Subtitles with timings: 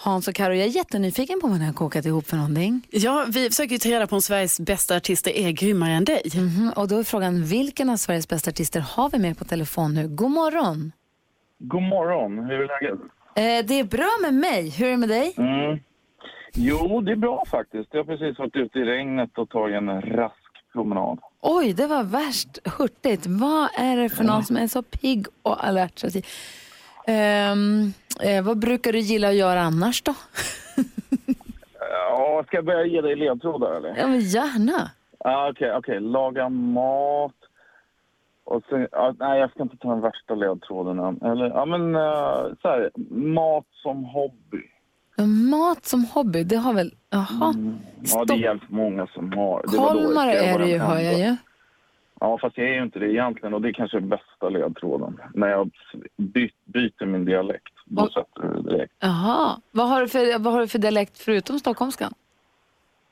[0.00, 2.86] Hans och Karo, jag är jättenyfiken på vad ni har kokat ihop för någonting.
[2.90, 6.22] Ja, vi försöker ju ta reda på om Sveriges bästa artister är grymmare än dig.
[6.34, 9.94] Mhm, Och då är frågan, vilken av Sveriges bästa artister har vi med på telefon
[9.94, 10.08] nu?
[10.08, 10.92] God morgon!
[11.58, 12.98] God morgon, hur är läget?
[13.34, 14.70] Eh, det är bra med mig.
[14.70, 15.34] Hur är det med dig?
[15.38, 15.78] Mm.
[16.54, 17.88] Jo, det är bra faktiskt.
[17.92, 20.34] Jag har precis varit ute i regnet och tagit en rask
[20.72, 21.18] promenad.
[21.40, 23.26] Oj, det var värst hurtigt.
[23.26, 25.98] Vad är det för någon som är så pigg och alert?
[27.10, 30.14] Ehm, eh, vad brukar du gilla att göra annars då?
[32.10, 33.94] Ja, ska jag börja ge dig ledtrådar eller?
[33.98, 34.90] Ja, men gärna.
[35.50, 36.00] Okej, okej.
[36.00, 37.32] Laga mat.
[38.44, 41.22] Och sen, ja, nej, jag ska inte ta den värsta ledtråden än.
[41.22, 44.62] Eller, ja men uh, så här, mat som hobby.
[45.50, 46.94] Mat som hobby, det har väl...
[47.10, 47.52] Jaha.
[47.54, 47.78] Mm.
[48.02, 49.62] Ja, det är jävligt många som har.
[49.62, 51.36] Det skrev är det ju, hör jag ju.
[52.20, 55.20] Ja, fast jag är ju inte det egentligen och det är kanske bästa ledtråden.
[55.34, 55.70] När jag
[56.16, 58.92] by, byter min dialekt, då Och- sätter du direkt.
[59.00, 59.60] Jaha.
[59.70, 62.12] Vad har, du för, vad har du för dialekt förutom stockholmskan?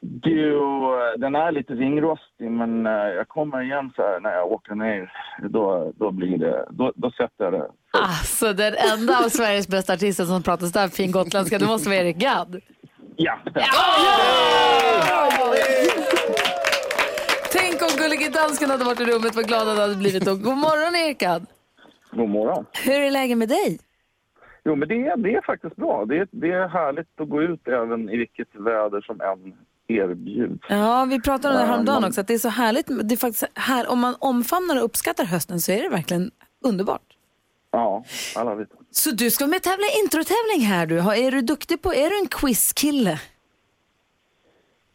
[0.01, 0.59] Du,
[1.17, 5.13] den är lite ringrostig men eh, jag kommer igen så här när jag åker ner.
[5.49, 7.71] Då, då blir det, då, då sätter jag det.
[7.93, 11.89] Alltså, den enda av Sveriges bästa artister som pratar så här fin gotländska, det måste
[11.89, 12.61] vara Erik Gadd.
[13.17, 13.39] Ja!
[17.53, 20.35] Tänk om Gullige Dansken hade varit i rummet, vad glad han hade blivit då.
[20.35, 21.47] God morgon Erik Gadd.
[22.11, 22.65] God morgon.
[22.85, 23.79] Hur är läget med dig?
[24.65, 26.05] Jo men det, är- det är faktiskt bra.
[26.05, 29.55] Det, är- det är härligt att gå ut även i vilket väder som än
[29.89, 30.63] erbjuds.
[30.69, 32.87] Ja, vi pratade om det häromdagen man- också, att det är så härligt.
[33.09, 36.31] Det är faktiskt här, om man omfamnar och uppskattar hösten så är det verkligen
[36.65, 37.03] underbart.
[37.71, 38.05] Ja,
[38.37, 38.69] alla vet.
[38.91, 40.99] Så du ska med tävla i introtävling här du.
[40.99, 43.21] Är du duktig på, är du en quizkille?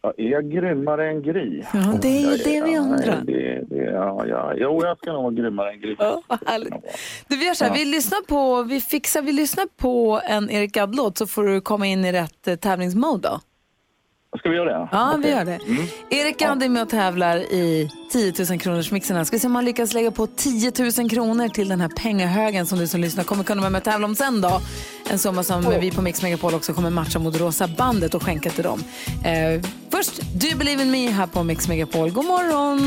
[0.03, 1.63] Ja, är jag grymmare än Gry?
[1.73, 3.21] Ja, det är ju det vi Ja, undrar.
[3.25, 4.53] Det, det, ja, ja.
[4.57, 5.95] Jo, jag ska nog vara grymmare än Gry.
[5.99, 6.21] Ja.
[7.27, 10.71] Du, vi gör så här, vi lyssnar på, vi fixar, vi lyssnar på en Erik
[10.73, 13.39] Gadd-låt så får du komma in i rätt eh, tävlingsmode då.
[14.39, 14.89] Ska vi göra det?
[14.91, 15.59] Ja, vi gör det.
[16.09, 19.25] Erik Gadd är med och tävlar i 10 000 kronors mixerna.
[19.25, 22.79] Ska se om han lyckas lägga på 10 000 kronor till den här pengahögen som
[22.79, 24.61] du som lyssnar kommer kunna vara med och tävla om sen då.
[25.09, 28.49] En summa som vi på Mix Megapol också kommer matcha mot Rosa bandet och skänka
[28.49, 28.83] till dem.
[29.25, 32.11] Eh, först, Do Believe In Me här på Mix Megapol.
[32.11, 32.79] God morgon!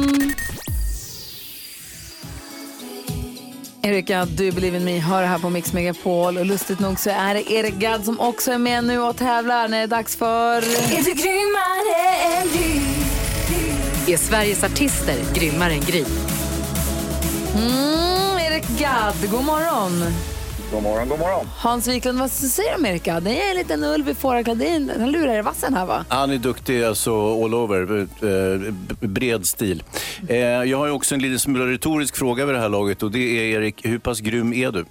[3.84, 7.34] Erika, Du Believe In Me hör här på Mix Megapol och lustigt nog så är
[7.34, 10.56] det Erik Gadd som också är med nu och tävlar när det är dags för...
[14.12, 16.04] Är Sveriges artister grymmare än Gry?
[17.54, 20.04] Mm, Erik Gadd, god morgon.
[20.74, 21.46] God morgon, god morgon.
[21.58, 23.22] Hans Wiklund, vad säger du om Erik Gadd?
[23.22, 24.58] Det är en liten ulv i fåraklädd.
[24.58, 26.04] Det är en- Han lurar i vassen här va?
[26.08, 28.00] Han är duktig, alltså all over.
[28.00, 28.72] Eh,
[29.08, 29.82] bred stil.
[30.28, 33.10] Eh, jag har ju också en liten smula retorisk fråga vid det här laget och
[33.10, 34.84] det är Erik, hur pass grym är du?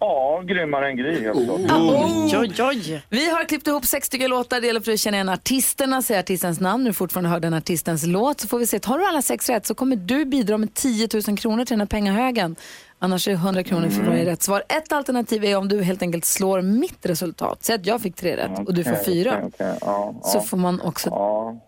[0.00, 1.60] Ja, grymmare än Gry helt klart.
[1.80, 3.02] Oj, oj, oj.
[3.08, 4.60] Vi har klippt ihop sex stycken låtar.
[4.60, 6.84] Det gäller för dig att känna igen artisterna, säga artistens namn.
[6.84, 8.78] När du fortfarande hör den artistens låt så får vi se.
[8.78, 11.80] Tar du alla sex rätt så kommer du bidra med 10 000 kronor till den
[11.80, 12.56] här pengahögen.
[13.04, 14.62] Annars är det 100 kronor för varje rätt svar.
[14.68, 17.58] Ett alternativ är om du helt enkelt slår mitt resultat.
[17.64, 19.32] Säg att jag fick tre rätt och du får fyra.
[19.36, 19.78] okej, okej.
[19.80, 20.42] Ja, Så ja.
[20.42, 21.08] får man också...
[21.08, 21.60] Ja.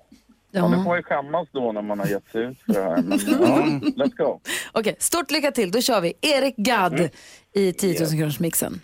[0.50, 2.82] Ja, nu får man ju skämmas då när man har gett sig ut för det
[2.82, 2.96] här.
[3.02, 3.18] Men
[3.94, 4.40] ja, let's go.
[4.72, 5.70] Okej, stort lycka till.
[5.70, 6.12] Då kör vi.
[6.20, 7.08] Erik Gadd
[7.52, 8.80] i 10 000 kronors mixen.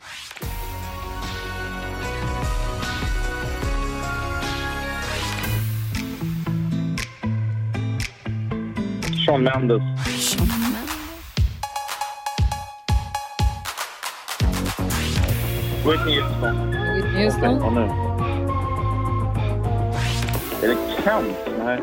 [9.27, 9.83] Shawn Mendes.
[15.85, 16.71] Whitney Houston.
[16.95, 17.63] Whitney Houston.
[17.63, 17.81] Och nu.
[20.63, 21.37] Är det Kent?
[21.59, 21.81] Nej.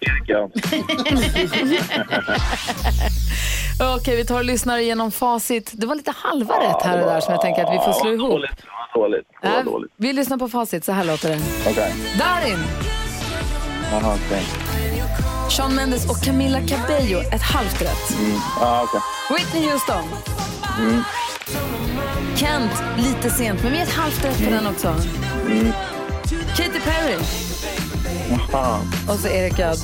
[0.00, 0.50] Erik Gadd.
[3.96, 5.70] Okej, vi tar och lyssnar igenom facit.
[5.74, 8.08] Det var lite halva rätt här och där som jag tänker att vi får slå
[8.10, 8.30] Ja, ihop.
[8.30, 8.56] Dåligt.
[8.56, 9.26] Det var dåligt.
[9.42, 9.92] Det var Äh, dåligt.
[9.96, 11.38] vi lyssnar på facit, så här låter det.
[11.70, 11.92] Okej.
[12.18, 12.58] Darin,
[13.92, 14.42] Jaha, okej.
[15.50, 18.10] Shawn Mendes och Camila Cabello, ett halvt rätt.
[18.18, 18.36] Mm.
[18.60, 19.00] Ja, okej.
[19.38, 20.04] Whitney Houston,
[22.36, 24.94] Kent, lite sent, men vi är ett halvt rätt på den också.
[26.56, 27.16] Katy Perry.
[29.08, 29.78] Och så Erik Gadd.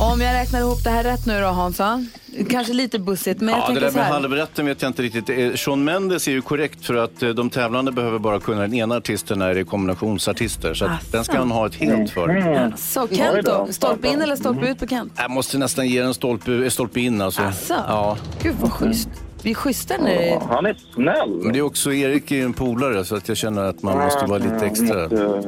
[0.00, 2.04] Om jag räknar ihop det här rätt nu då Hansa,
[2.50, 4.12] kanske lite bussigt, men jag Ja, det tänker där så med här.
[4.12, 5.28] halvrätten vet jag inte riktigt.
[5.30, 8.74] Eh, Shawn Mendes är ju korrekt för att eh, de tävlande behöver bara kunna den
[8.74, 10.74] ena artisten när det är kombinationsartister.
[10.74, 12.72] Så att den ska han ha ett helt för.
[12.76, 15.12] Så Kent då, stolpe in eller stolpe ut på Kent?
[15.16, 17.42] Jag måste nästan ge den stolpe, stolpe in alltså.
[17.42, 17.74] Asså?
[17.88, 18.16] Ja.
[18.42, 19.08] Gud vad schysst.
[19.42, 20.40] Vi är schyssta det är...
[20.40, 21.40] Han är snäll.
[21.42, 24.26] Men det är också, Erik är en polare så att jag känner att man måste
[24.26, 25.04] vara lite extra.
[25.04, 25.40] Eh,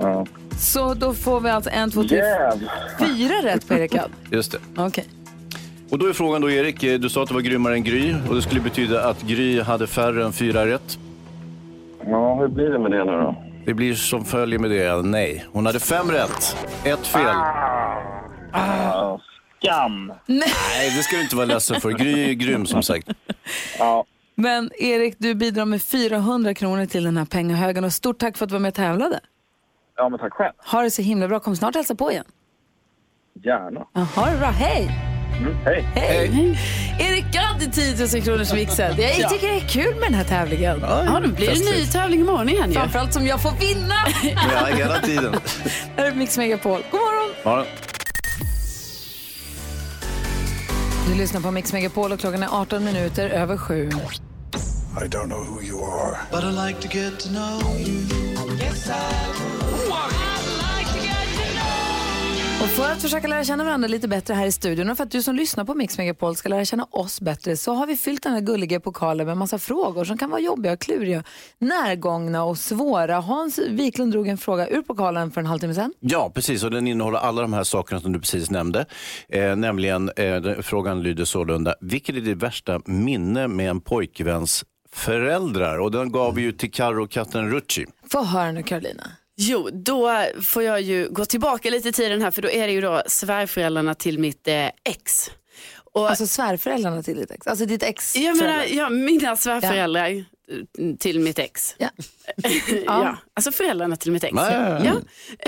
[0.00, 0.26] ja.
[0.58, 2.22] Så då får vi alltså en, två, tre,
[2.98, 4.10] fyra rätt på Erik Gadd.
[4.30, 4.58] Just det.
[4.76, 5.04] Okej.
[5.90, 8.14] Och då är frågan då Erik, eh, du sa att du var grymmare än Gry
[8.28, 10.98] och det skulle betyda att Gry hade färre än fyra rätt.
[12.06, 13.34] Ja, hur blir det med det nu då?
[13.66, 15.44] Det blir som följer med det, nej.
[15.52, 17.36] Hon hade fem rätt, ett fel.
[18.52, 19.18] Ah,
[19.58, 20.12] skam.
[20.26, 21.90] Nej, det ska du inte vara ledsen för.
[21.90, 23.08] Gry är grym som sagt.
[23.78, 24.04] Ja.
[24.34, 28.44] Men Erik, du bidrar med 400 kronor till den här pengahögen och stort tack för
[28.44, 29.20] att du var med och tävlade.
[29.96, 30.52] Ja, men tack själv.
[30.58, 31.40] Ha det så himla bra.
[31.40, 32.24] Kom snart hälsa på igen.
[33.44, 33.86] Gärna.
[33.92, 34.48] Ja, Ha det bra.
[34.50, 34.90] Hej!
[35.40, 35.82] Mm, hej.
[35.94, 36.58] Hej!
[37.00, 38.94] Erik Gadd i 10 000 kronors mixen.
[39.00, 40.80] Jag tycker det är kul med den här tävlingen.
[40.80, 42.74] Ja, då blir det en ny tävling imorgon igen ju.
[42.74, 43.94] Framförallt som jag får vinna.
[44.52, 45.34] Ja, hela tiden.
[45.96, 46.82] Här är Mix Megapol.
[46.90, 47.34] God morgon!
[47.44, 47.64] Ja.
[51.08, 53.88] Du lyssnar på Mix Megapol och klockan är 18 minuter över sju.
[53.88, 56.16] I don't know who you are.
[56.30, 58.06] But I like to get to know you.
[62.62, 65.10] Och för att försöka lära känna varandra lite bättre här i studion och för att
[65.10, 68.22] du som lyssnar på Mix Megapol ska lära känna oss bättre så har vi fyllt
[68.22, 71.24] den här gulliga pokalen med massa frågor som kan vara jobbiga, kluriga,
[71.58, 73.20] närgångna och svåra.
[73.20, 75.92] Hans Wiklund drog en fråga ur pokalen för en halvtimme sedan.
[76.00, 76.62] Ja, precis.
[76.64, 78.86] Och den innehåller alla de här sakerna som du precis nämnde.
[79.28, 85.78] Eh, nämligen, eh, frågan lyder sålunda, vilket är ditt värsta minne med en pojkväns föräldrar?
[85.78, 87.86] Och den gav vi ju till Carro katten Rucci.
[88.10, 89.10] Få höra nu Carolina.
[89.38, 92.72] Jo, då får jag ju gå tillbaka lite i tiden här för då är det
[92.72, 95.30] ju då svärföräldrarna till mitt eh, ex.
[95.92, 100.08] Och, Alltså svärföräldrarna till ditt ex, alltså ditt ex jag menar, ja, mina svärföräldrar.
[100.10, 100.22] eh,
[100.98, 101.74] till mitt ex.
[102.38, 102.74] Ja.
[102.86, 103.16] ja.
[103.34, 104.34] alltså föräldrarna till mitt ex.
[104.36, 105.00] Ja, ja.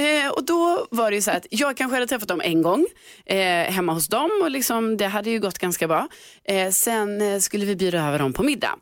[0.02, 2.86] Eh, och då var det ju så att jag kanske hade träffat dem en gång
[3.26, 3.38] eh,
[3.72, 6.08] hemma hos dem och liksom, det hade ju gått ganska bra.
[6.44, 8.76] Eh, sen eh, skulle vi bjuda över dem på middag.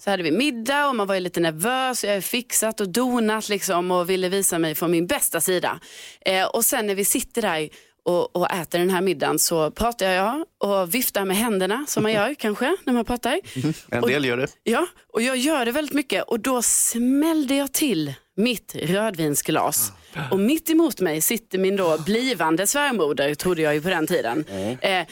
[0.00, 2.04] Så hade vi middag och man var ju lite nervös.
[2.04, 5.80] Jag hade fixat och donat liksom och ville visa mig från min bästa sida.
[6.20, 7.68] Eh, och sen när vi sitter där
[8.04, 12.12] och, och äter den här middagen så pratar jag och viftar med händerna som man
[12.12, 13.40] gör kanske när man pratar.
[13.90, 14.48] En del gör det.
[14.64, 19.92] Ja, och jag gör det väldigt mycket och då smällde jag till mitt rödvinsglas.
[20.30, 24.44] Och mitt emot mig sitter min då blivande svärmoder, trodde jag ju på den tiden.
[24.80, 25.06] Eh,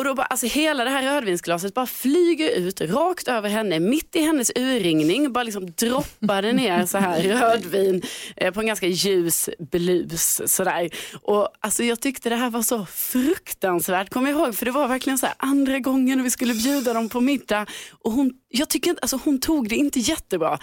[0.00, 4.16] och då bara, alltså hela det här rödvinsglaset bara flyger ut rakt över henne, mitt
[4.16, 8.02] i hennes urringning, bara liksom droppade ner så här rödvin
[8.36, 10.40] eh, på en ganska ljus blus.
[10.46, 10.90] Sådär.
[11.22, 14.88] Och alltså jag tyckte det här var så fruktansvärt, kommer jag ihåg, för det var
[14.88, 17.66] verkligen så här andra gången vi skulle bjuda dem på middag.
[18.02, 20.58] Och hon, jag tycker inte, alltså hon tog det inte jättebra.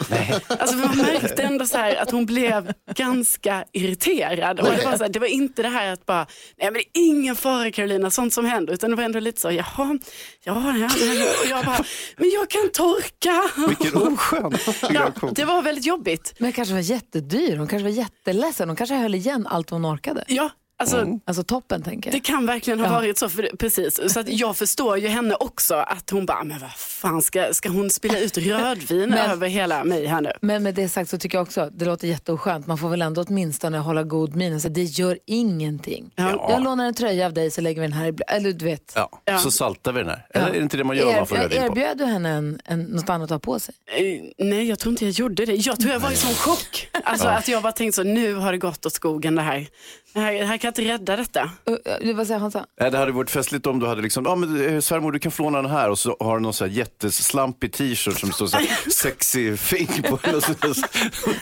[0.48, 4.60] Alltså man märkte ändå så här att hon blev ganska irriterad.
[4.60, 7.00] Och det, var så här, det var inte det här att bara, nej men det
[7.00, 8.74] är ingen fara Carolina, sånt som händer.
[8.74, 9.98] Utan det var ändå lite så, jaha,
[10.44, 11.26] ja, ja, ja.
[11.44, 11.84] och jag bara,
[12.18, 13.44] men jag kan torka.
[13.68, 14.58] Vilken oskön
[14.90, 16.34] Ja, det var väldigt jobbigt.
[16.40, 20.24] Men kanske var jättedyr, hon kanske var jätteledsen, hon kanske höll igen allt hon orkade.
[20.28, 20.50] Ja,
[20.80, 22.24] alltså Alltså toppen tänker Det jag.
[22.24, 22.94] kan verkligen ha Ja.
[22.94, 24.14] varit så, för, precis.
[24.14, 27.70] Så att jag förstår ju henne också att hon bara, men vad fan ska, ska
[27.70, 30.32] hon spilla ut rödvin Men- över hela mig här nu?
[30.42, 33.22] Men med det sagt så tycker jag också, det låter jätteoskönt, man får väl ändå
[33.28, 34.62] åtminstone hålla god min.
[34.62, 36.12] Så det gör ingenting.
[36.16, 36.48] Ja.
[36.50, 38.92] Jag lånar en tröja av dig så lägger vi den här i, eller du vet.
[38.96, 39.38] Ja, Ja.
[39.38, 40.26] så saltar vi den här.
[40.30, 41.66] Eller är det inte det man gör om Er- man får rödvin på?
[41.68, 43.76] erbjöd du henne en, en, något annat att ha på sig?
[43.86, 45.56] Eh, Nej, jag tror inte jag gjorde det.
[45.56, 46.90] Jag tror jag var i sån chock.
[47.04, 49.68] Alltså att jag bara tänkte så, nu har det gått åt skogen det här.
[50.14, 51.52] Det här, det här kan jag inte rädda detta.
[51.70, 52.66] Uh, uh, vad säger Hansa?
[52.80, 55.32] Nej, det hade varit festligt om du hade liksom, ja men eh, svärmor du kan
[55.32, 58.48] få låna den här och så har du någon så här jätteslampig t-shirt som står
[58.48, 60.54] så här sexy fing på den och så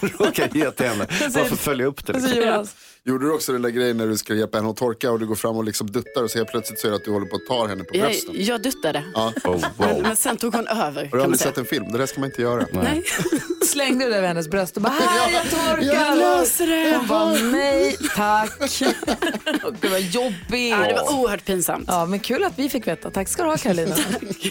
[0.02, 1.08] råkar ge till henne.
[1.34, 2.14] Bara för att följa upp det.
[2.14, 2.66] Liksom.
[3.08, 5.26] Gjorde du också den där grejen när du ska hjälpa henne att torka och du
[5.28, 7.36] går fram och liksom duttar och så helt plötsligt ser du att du håller på
[7.36, 8.36] att ta henne på Jag, brösten?
[8.38, 9.04] jag duttade.
[9.14, 9.34] Ja.
[9.44, 10.02] Oh, Men, wow.
[10.02, 11.06] men sen tog hon över.
[11.06, 11.92] Har du aldrig sett en film?
[11.92, 12.66] Det där ska man inte göra.
[12.72, 13.04] Nej.
[13.66, 15.94] Slängde du det över hennes bröst och bara, här jag torkar.
[15.94, 16.98] Jag löser det.
[16.98, 18.52] Hon bara, nej tack.
[19.64, 20.70] Och det var jobbigt.
[20.72, 21.86] Ja, det var oerhört pinsamt.
[21.88, 23.12] Ja, men kul att vi fick veta.
[23.12, 23.96] Tack ska du ha Karolina.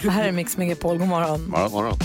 [0.03, 1.53] Det här är Mix Megapol, god morgon.
[1.57, 1.99] Ja, morgon.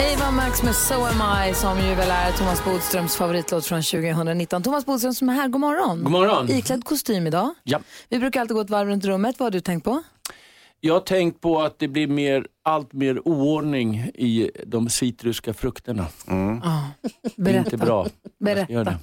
[0.00, 4.62] Ava Max med So Am I som ju väl är Thomas Bodströms favoritlåt från 2019.
[4.62, 6.02] Thomas Bodström som är här, god morgon.
[6.02, 6.50] God morgon.
[6.50, 7.54] Iklädd kostym idag.
[7.62, 7.80] Ja.
[8.08, 9.38] Vi brukar alltid gå ett varv runt rummet.
[9.38, 10.02] Vad har du tänkt på?
[10.80, 16.06] Jag har tänkt på att det blir mer allt mer oordning i de citruska frukterna.
[16.26, 16.90] Ja.
[17.36, 18.06] Det är inte bra.
[18.40, 18.84] Berätta.
[18.84, 18.98] det.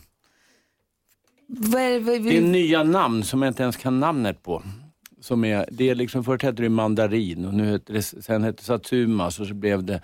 [1.47, 4.63] Det är nya namn som jag inte ens kan namnet på.
[5.21, 8.57] Som är, det är liksom, först hette det mandarin och nu heter det, sen hette
[8.61, 10.01] det satsumas och så blev det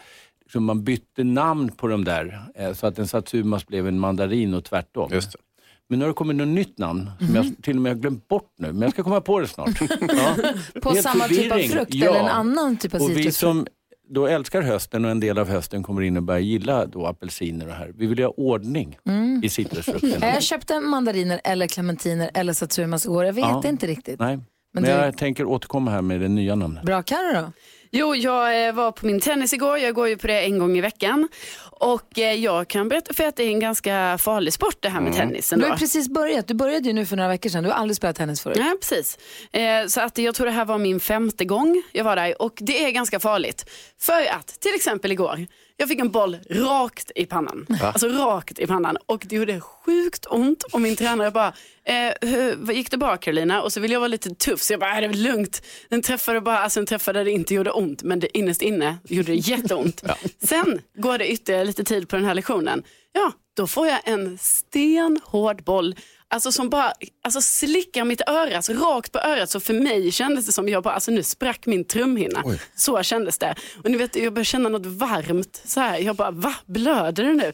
[0.50, 4.54] liksom man bytte namn på de där eh, så att en satsumas blev en mandarin
[4.54, 5.10] och tvärtom.
[5.14, 5.38] Just det.
[5.90, 7.36] Men nu har det kommit något nytt namn som Mhm.
[7.36, 9.70] jag till och med har glömt bort nu, men jag ska komma på det snart.
[9.90, 10.36] Ja.
[10.82, 11.70] på Helt samma typ av förvirring.
[11.70, 12.08] frukt Ja.
[12.10, 13.38] eller en annan typ av Och vi citrusfrukt?
[13.38, 13.68] som
[14.10, 17.68] då älskar hösten och en del av hösten kommer in och börjar gilla då apelsiner
[17.68, 17.92] och här.
[17.96, 19.42] Vi vill ha ordning Mm.
[19.44, 20.26] i citrusfrukterna.
[20.34, 23.26] Jag köpte mandariner eller clementiner eller satsumas igår.
[23.26, 23.64] Jag vet Ja.
[23.66, 24.20] inte riktigt.
[24.20, 26.84] Nej, Men men, du- jag tänker återkomma här med det nya namnet.
[26.84, 27.52] Bra, Carro då?
[27.92, 29.78] Jo, jag eh, var på min tennis igår.
[29.78, 31.28] Jag går ju på det en gång i veckan.
[31.72, 35.02] Och eh, jag kan berätta för att det är en ganska farlig sport det här
[35.02, 35.50] med tennis.
[35.50, 35.68] Du ändå.
[35.68, 36.48] har ju precis börjat.
[36.48, 37.64] Du började ju nu för några veckor sedan.
[37.64, 38.58] Du har aldrig spelat tennis förut.
[38.60, 39.18] Ja, precis.
[39.52, 42.54] Eh, så att jag tror det här var min femte gång jag var där och
[42.58, 43.70] det är ganska farligt.
[44.00, 45.48] För att, till exempel igår,
[45.80, 47.66] jag fick en boll rakt i pannan.
[47.82, 52.72] Alltså rakt i pannan och det gjorde sjukt ont och min tränare bara, eh, hur,
[52.74, 53.62] gick det bra Carolina?
[53.62, 55.62] Och så ville jag vara lite tuff så jag bara, "Äh, det är lugnt.
[55.90, 58.98] Den träffade bara, alltså den träffade där det inte gjorde ont men det innerst inne
[59.04, 60.04] gjorde det jätteont.
[60.44, 62.84] Sen går det ytterligare lite tid på den här lektionen.
[63.14, 65.96] Ja, då får jag en stenhård boll
[66.32, 66.94] Alltså som bara
[67.24, 69.50] alltså slickar mitt öra, så rakt på örat.
[69.50, 72.44] Så för mig kändes det som jag bara, alltså nu sprack min trumhinna.
[72.76, 73.56] Så kändes det.
[73.84, 75.62] Och ni vet, jag började känna något varmt.
[75.66, 75.98] Så här.
[76.00, 76.56] Jag bara, va?
[76.66, 77.54] Blöder det nu?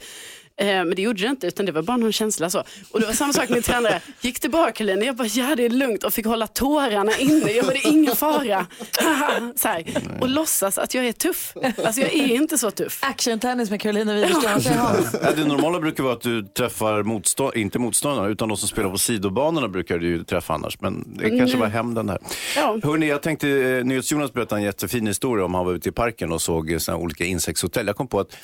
[0.57, 2.63] Eh, men det gjorde det inte, utan det var bara någon känsla så.
[2.91, 4.01] Och det var samma sak med min tränare.
[4.21, 5.05] Gick det bra Carolina?
[5.05, 6.03] Jag bara, ja det är lugnt.
[6.03, 7.51] Och fick hålla tårarna inne.
[7.51, 8.65] Jag bara, det är ingen fara.
[9.55, 9.83] så här.
[10.21, 11.53] Och låtsas att jag är tuff.
[11.85, 12.99] Alltså jag är inte så tuff.
[13.03, 14.75] Action-tennis med Carolina Widerström.
[15.23, 18.89] Ja, Det normala brukar vara att du träffar motstånd, inte motståndarna utan de som spelar
[18.89, 20.81] på sidobanorna brukar du ju träffa annars.
[20.81, 22.19] Men det kanske var hämnden här.
[22.55, 22.79] Ja.
[22.83, 26.31] Hörrni, jag tänkte, eh, NyhetsJonas berättade en jättefin historia om han var ute i parken
[26.31, 27.87] och såg eh, såna olika insektshotell.
[27.87, 28.37] Jag kom på att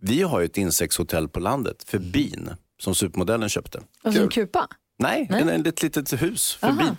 [0.00, 2.50] vi har ju ett insektshotell på landet för bin
[2.80, 3.80] som supermodellen köpte.
[4.02, 4.68] Alltså en kupa?
[4.98, 5.42] Nej, Nej.
[5.42, 6.76] En, en, ett litet hus för Aha.
[6.78, 6.96] bin.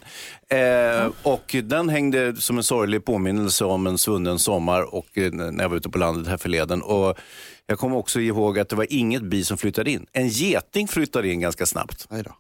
[0.60, 5.64] Eh, och den hängde som en sorglig påminnelse om en svunnen sommar och eh, när
[5.64, 6.82] jag var ute på landet här förleden.
[6.82, 7.18] Och
[7.66, 10.06] jag kommer också ihåg att det var inget bi som flyttade in.
[10.12, 12.08] En geting flyttade in ganska snabbt.
[12.10, 12.36] Nej då.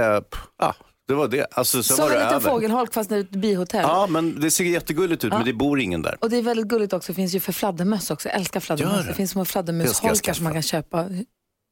[0.00, 0.20] Eh,
[0.56, 0.74] ah,
[1.08, 1.46] det var det.
[1.52, 2.50] Alltså, sen Som var en det liten över.
[2.50, 3.82] fågelholk fast det är ett bihotell.
[3.82, 5.38] Ja, men det ser jättegulligt ut, Ja.
[5.38, 6.16] men det bor ingen där.
[6.20, 7.12] Och det är väldigt gulligt också.
[7.12, 8.28] Det finns ju för fladdermöss också.
[8.28, 9.02] Jag älskar fladdermöss.
[9.02, 9.08] det?
[9.10, 11.06] Det finns små Det fladdermusholkar som man kan köpa.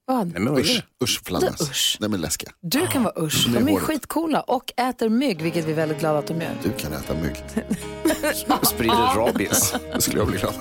[0.07, 0.33] Vad?
[0.33, 1.05] Nej, men är Usch, det?
[1.05, 1.97] usch fladdermöss.
[2.01, 2.51] Nej men läskiga.
[2.62, 3.47] Du kan vara usch.
[3.49, 6.41] det är De är skitcoola och äter mygg, vilket vi är väldigt glada att de
[6.41, 6.51] gör.
[6.62, 7.37] Du kan äta mygg.
[8.62, 9.75] Sprider rabies.
[9.95, 10.55] Då skulle jag bli glad.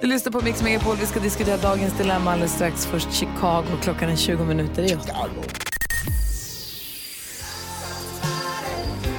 [0.00, 0.96] Du lyssnar på Mix Megapol.
[1.00, 2.86] Vi ska diskutera dagens dilemma alldeles strax.
[2.86, 3.64] Först Chicago.
[3.82, 5.12] Klockan är 20 minuter i åtta.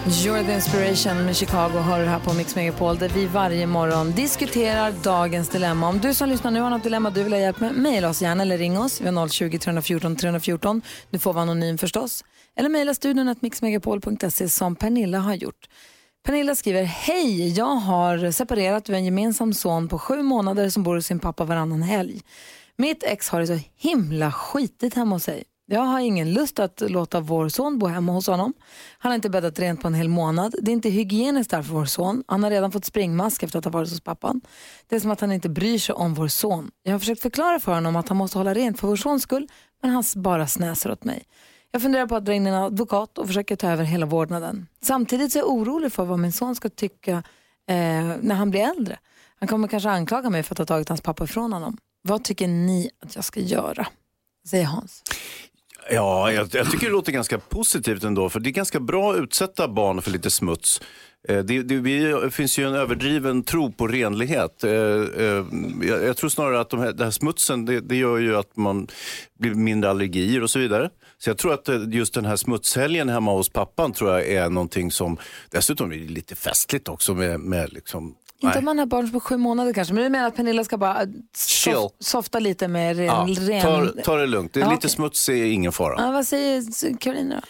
[0.10, 4.12] You're the inspiration med Chicago hör du här på Mix Megapol där vi varje morgon
[4.12, 5.88] diskuterar dagens dilemma.
[5.88, 8.22] Om du som lyssnar nu har något dilemma du vill ha hjälp med, mejla oss
[8.22, 9.02] gärna eller ring oss.
[9.02, 10.82] Vi har 020 314 314.
[11.10, 12.24] Du får vara anonym förstås.
[12.56, 15.70] Eller mejla studion att mixmegapol.se som Pernilla har gjort.
[16.26, 20.84] Pernilla skriver, hej, jag har separerat, vi har en gemensam son på sju månader som
[20.84, 22.22] bor hos sin pappa varannan helg.
[22.78, 25.44] Mitt ex har det så himla skitigt hemma hos sig.
[25.72, 28.54] Jag har ingen lust att låta vår son bo hemma hos honom.
[28.98, 30.56] Han har inte bäddat rent på en hel månad.
[30.62, 32.24] Det är inte hygieniskt där för vår son.
[32.28, 34.42] Han har redan fått springmask efter att ha varit hos pappan.
[34.88, 36.72] Det är som att han inte bryr sig om vår son.
[36.84, 39.48] Jag har försökt förklara för honom att han måste hålla rent för vår sons skull,
[39.82, 41.24] men han bara snäser åt mig.
[41.72, 44.68] Jag funderar på att dra in en advokat och försöka ta över hela vårdnaden.
[44.82, 47.24] Samtidigt så är jag orolig för vad min son ska tycka
[47.68, 47.76] eh,
[48.22, 49.00] när han blir äldre.
[49.40, 51.78] Han kommer kanske anklaga mig för att ha tagit hans pappa ifrån honom.
[52.02, 53.88] Vad tycker ni att jag ska göra?
[54.48, 55.04] Säger Hans.
[55.92, 59.20] Ja, jag, jag tycker det låter ganska positivt ändå, för det är ganska bra att
[59.20, 60.82] utsätta barn för lite smuts.
[61.28, 64.64] Eh, det, Det, det, finns ju en överdriven tro på renlighet.
[64.64, 65.46] Eh, eh,
[65.82, 68.56] jag, jag tror snarare att de här, den här smutsen, det, det gör ju att
[68.56, 68.88] man
[69.40, 70.90] blir mindre allergier och så vidare.
[71.18, 74.92] Så jag tror att just den här smutshelgen hemma hos pappan tror jag är någonting
[74.92, 75.18] som,
[75.50, 78.60] dessutom är det lite festligt också med, med liksom, inte nej.
[78.60, 81.06] om man har barn på sju månader kanske, men du menar att Pernilla ska bara
[81.38, 83.06] sof- softa lite med ren...
[83.06, 83.62] Ja, ren...
[83.62, 84.90] ta, ta det lugnt, det är Ja, lite okej.
[84.90, 85.96] smuts är ingen fara.
[85.98, 87.42] Ja, vad säger Carolina då?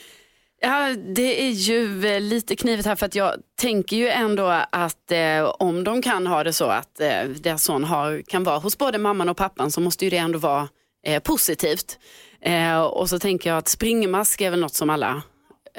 [0.61, 5.11] Ja, det är ju eh, lite knivigt här för att jag tänker ju ändå att
[5.11, 8.77] eh, om de kan ha det så att eh, deras son har, kan vara hos
[8.77, 10.67] både mamman och pappan så måste ju det ändå vara
[11.05, 11.99] eh, positivt.
[12.41, 15.23] Eh, och så tänker jag att springmask är väl något som alla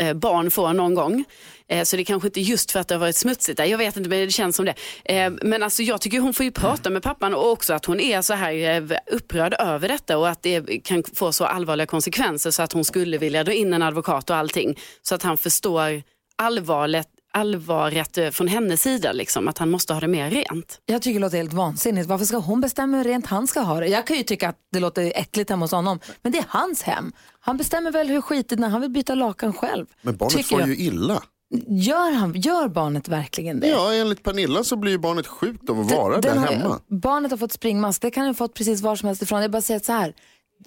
[0.01, 1.25] Eh, barn får någon gång.
[1.69, 3.79] Eh, så det är kanske inte just för att det har varit smutsigt där, jag
[3.79, 4.75] vet inte men det känns som det.
[5.05, 8.01] Eh, men alltså jag tycker hon får ju prata med pappan och också att hon
[8.01, 12.63] är så här upprörd över detta och att det kan få så allvarliga konsekvenser så
[12.63, 14.79] att hon skulle vilja dra in en advokat och allting.
[15.03, 16.03] Så att han förstår
[16.37, 20.81] allvaret, allvaret eh, från hennes sida, liksom, att han måste ha det mer rent.
[20.87, 22.09] Jag tycker det låter helt vansinnigt.
[22.09, 23.87] Varför ska hon bestämma hur rent han ska ha det?
[23.87, 26.83] Jag kan ju tycka att det låter äckligt hemma hos honom, men det är hans
[26.83, 27.13] hem.
[27.41, 29.87] Han bestämmer väl hur skitigt när han vill byta lakan själv.
[30.03, 30.69] Men barnet Tycker får jag.
[30.69, 31.23] ju illa.
[31.69, 33.69] Gör, han, gör barnet verkligen det?
[33.69, 36.81] Ja, enligt Pernilla så blir ju barnet sjukt av att vara där Den har- hemma.
[36.89, 39.43] Barnet har fått springmask, det kan ha fått precis var som helst ifrån.
[39.43, 40.15] Jag bara säger så här,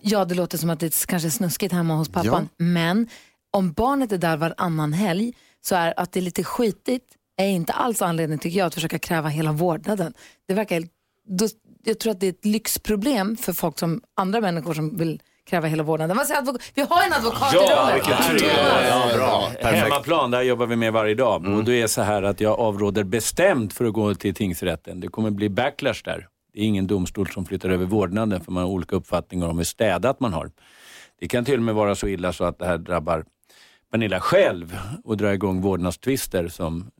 [0.01, 3.07] ja det låter som att det kanske är snuskigt hemma hos pappan, men
[3.51, 5.33] om barnet är där varannan helg
[5.65, 7.05] så är att det är lite skitigt
[7.37, 10.13] är inte alls anledning tycker jag att försöka kräva hela vårdnaden.
[10.47, 10.83] Det verkar,
[11.27, 11.47] då,
[11.83, 15.67] jag tror att det är ett lyxproblem för folk som andra människor som vill kräva
[15.67, 16.17] hela vårdnaden.
[16.17, 18.03] Vad säger Vi har en advokat i rummet.
[18.89, 19.49] Ja, bra.
[19.61, 19.83] Perfekt.
[19.83, 21.47] Hemmaplan, där jobbar vi med varje dag.
[21.47, 24.99] Och det är så här att jag avråder bestämt för att gå till tingsrätten.
[24.99, 26.27] Det kommer bli backlash där.
[26.53, 29.65] Det är ingen domstol som flyttar över vårdnaden för man har olika uppfattningar om hur
[29.65, 30.51] städat man har.
[31.19, 33.25] Det kan till och med vara så illa så att det här drabbar
[33.93, 36.91] Pernilla själv och dra igång vårdnadstvister som,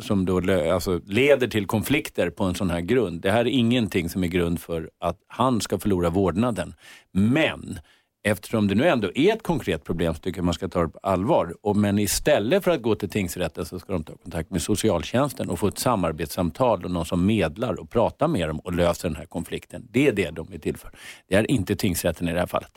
[0.00, 3.20] som då lö- alltså leder till konflikter på en sån här grund.
[3.20, 6.74] Det här är ingenting som är grund för att han ska förlora vårdnaden.
[7.12, 7.78] Men
[8.22, 10.88] eftersom det nu ändå är ett konkret problem så tycker jag man ska ta det
[10.88, 11.54] på allvar.
[11.62, 15.50] Och, men istället för att gå till tingsrätten så ska de ta kontakt med socialtjänsten
[15.50, 19.16] och få ett samarbetssamtal och någon som medlar och pratar med dem och löser den
[19.16, 19.88] här konflikten.
[19.90, 20.90] Det är det de är till för.
[21.28, 22.72] Det är inte tingsrätten i det här fallet.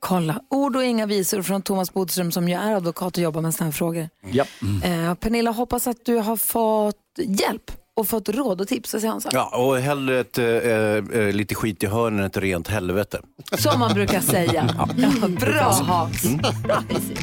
[0.00, 3.54] Kolla, ord och inga visor från Thomas Bodström som ju är advokat och jobbar med
[3.54, 4.08] sådana här frågor.
[4.30, 4.44] Ja.
[4.84, 9.20] Eh, Pernilla, hoppas att du har fått hjälp och fått råd och tips, säger han
[9.20, 9.28] så.
[9.32, 13.20] Ja, och hellre ett, eh, eh, lite skit i hörnen än ett rent helvete.
[13.58, 14.68] Som man brukar säga.
[14.96, 16.24] Ja, bra Hans.
[16.24, 17.22] Nice.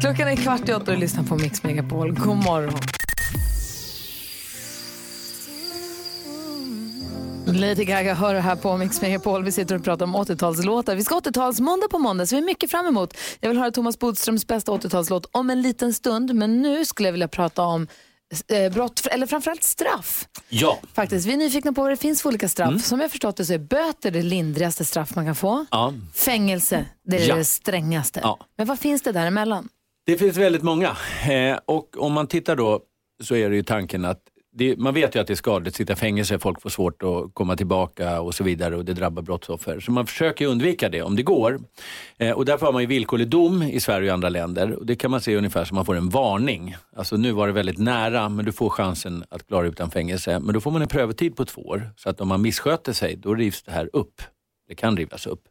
[0.00, 2.12] Klockan är kvart i åtta och du lyssnar på Mix Megapol.
[2.12, 2.72] God morgon.
[7.46, 9.44] Lady Gaga hör det här på Mix Megapol.
[9.44, 10.94] Vi sitter och pratar om 80-talslåtar.
[10.96, 13.16] Vi ska 80-talsmåndag på måndag, så vi är mycket fram emot.
[13.40, 17.12] Jag vill höra Thomas Bodströms bästa 80-talslåt om en liten stund, men nu skulle jag
[17.12, 17.86] vilja prata om
[18.48, 20.28] eh, brott, eller framförallt straff.
[20.48, 20.78] Ja.
[20.94, 22.84] Faktiskt, vi är nyfikna på vad det finns för olika straff.
[22.84, 25.66] Som jag förstått det så är böter det lindrigaste straff man kan få.
[25.70, 25.92] ja.
[26.14, 27.34] Fängelse, det är Ja.
[27.36, 28.20] det strängaste.
[28.22, 28.38] Ja.
[28.56, 29.68] Men vad finns det däremellan?
[30.06, 30.96] Det finns väldigt många.
[31.30, 32.80] Eh, och om man tittar då
[33.24, 34.20] så är det ju tanken att
[34.58, 37.02] det, man vet ju att det är skadligt att sitta i fängelse, folk får svårt
[37.02, 39.80] att komma tillbaka och så vidare och det drabbar brottsoffer.
[39.80, 41.60] Så man försöker undvika det om det går.
[42.18, 44.72] Eh, och därför har man ju villkorlig dom i Sverige och andra länder.
[44.72, 46.76] Och det kan man se ungefär som man får en varning.
[46.96, 50.38] Alltså nu var det väldigt nära men du får chansen att klara utan fängelse.
[50.40, 51.90] Men då får man en prövotid på två år.
[51.96, 54.22] Så att om man missköter sig då rivs det här upp.
[54.68, 55.42] Det kan rivas upp.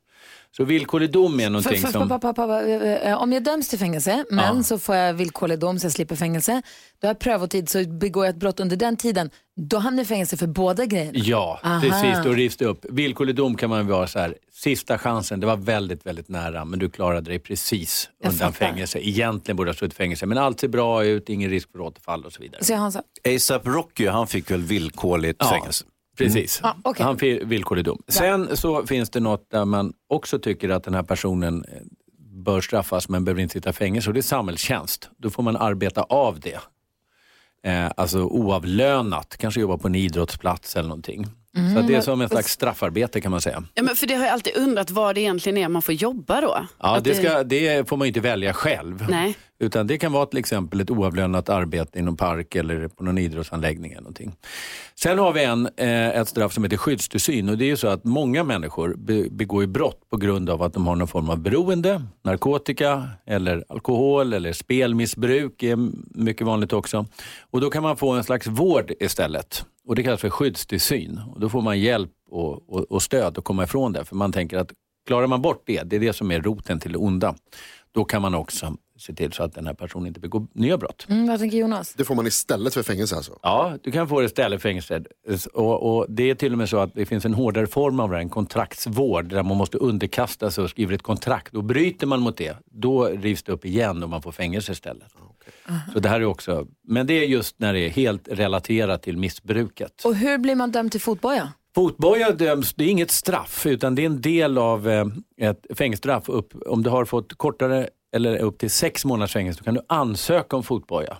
[0.57, 2.09] Så villkorlig dom är För, någonting för, som...
[2.09, 4.63] pa, pa, pa, pa, eh, eh, om jag döms till fängelse, men Ja.
[4.63, 6.61] så får jag villkorlig dom så jag slipper fängelse.
[7.01, 10.05] Då har jag prövotid, så begår jag ett brott under den tiden, då hamnar jag
[10.05, 11.11] i fängelse för båda grejerna.
[11.15, 11.81] Ja, Aha.
[11.81, 12.23] precis.
[12.23, 12.85] Då rivs det upp.
[12.89, 16.79] Villkorlig dom kan man vara så här, sista chansen, det var väldigt, väldigt nära, men
[16.79, 18.65] du klarade dig precis Jag undan fattar.
[18.71, 18.99] fängelse.
[19.07, 21.79] Egentligen borde du ha suttit i fängelse, men allt ser bra ut, ingen risk för
[21.81, 22.63] återfall och så vidare.
[22.63, 23.01] Så jag har så,
[23.35, 25.49] ASAP Rocky, han fick väl villkorligt Ja.
[25.49, 25.85] fängelse.
[26.17, 26.59] Precis.
[26.63, 27.05] Ja, okej.
[27.05, 28.01] Han fick villkorlig dom.
[28.07, 31.81] Sen så finns det något där man också tycker att den här personen eh,
[32.19, 35.09] bör straffas men behöver inte sitta i fängelse och det är samhällstjänst.
[35.17, 36.59] Då får man arbeta av det.
[37.63, 41.25] Eh, alltså oavlönat, kanske jobba på en idrottsplats eller någonting.
[41.73, 43.63] Så att det är som en slags straffarbete kan man säga.
[43.73, 46.41] Ja, men för det har jag alltid undrat vad det egentligen är man får jobba
[46.41, 46.67] då.
[46.79, 49.05] Ja, det, ska, det får man inte välja själv.
[49.09, 49.37] Nej.
[49.59, 53.91] Utan det kan vara till exempel ett oavlönat arbete inom park eller på någon idrottsanläggning.
[53.91, 54.35] Eller någonting.
[54.95, 57.49] Sen har vi en, eh, ett straff som heter skyddstillsyn.
[57.49, 60.61] Och det är ju så att många människor be, begår ju brott på grund av
[60.63, 62.01] att de har någon form av beroende.
[62.23, 65.77] Narkotika, eller alkohol eller spelmissbruk är
[66.19, 67.05] mycket vanligt också.
[67.51, 69.65] Och då kan man få en slags vård istället.
[69.85, 71.21] Och det kallas för skyddstillsyn.
[71.33, 74.05] Och då får man hjälp och, och, och stöd att komma ifrån det.
[74.05, 74.71] För man tänker att
[75.07, 77.35] klarar man bort det, det är det som är roten till det onda.
[77.91, 81.05] Då kan man också se till så att den här personen inte begår nya brott.
[81.09, 81.93] mm, vad tänker Jonas?
[81.93, 83.39] Det får man istället för fängelse alltså?
[83.41, 85.03] Ja, du kan få det istället för fängelse.
[85.53, 88.11] Och, och det är till och med så att det finns en hårdare form av
[88.11, 91.55] det, en kontraktsvård där man måste underkasta sig och skriver ett kontrakt.
[91.55, 95.07] Och bryter man mot det, då rivs det upp igen och man får fängelse istället.
[95.93, 99.17] Så det här är också, men det är just när det är helt relaterat till
[99.17, 100.05] missbruket.
[100.05, 101.53] Och hur blir man dömd till fotboja?
[101.75, 105.05] Fotboja döms, det är inget straff utan det är en del av eh,
[105.37, 106.29] ett fängelsestraff.
[106.29, 109.81] Upp, om du har fått kortare eller upp till sex månaders fängelse, då kan du
[109.89, 111.17] ansöka om fotboja.